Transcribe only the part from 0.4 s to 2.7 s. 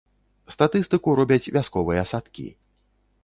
Статыстыку робяць вясковыя садкі.